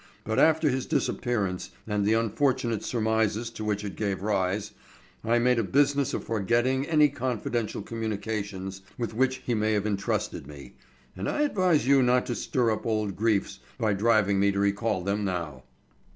[0.23, 4.71] But after his disappearance and the unfortunate surmises to which it gave rise,
[5.23, 10.47] I made a business of forgetting any confidential communications with which he may have entrusted
[10.47, 10.73] me,
[11.15, 15.03] and I advise you not to stir up old griefs by driving me to recall
[15.03, 15.65] them now."